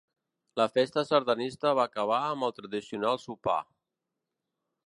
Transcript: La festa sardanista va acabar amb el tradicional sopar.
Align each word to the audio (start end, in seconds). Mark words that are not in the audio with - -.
La 0.59 0.65
festa 0.77 1.03
sardanista 1.09 1.75
va 1.81 1.85
acabar 1.91 2.19
amb 2.31 2.49
el 2.49 2.57
tradicional 2.61 3.23
sopar. 3.29 3.63